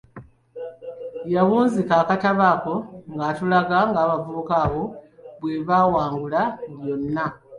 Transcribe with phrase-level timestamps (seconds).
[1.33, 2.75] Yawunzika akatabo ako
[3.15, 4.83] ng'atulaga ng'abavubuka abo
[5.39, 7.25] bwebawangula mu byonna.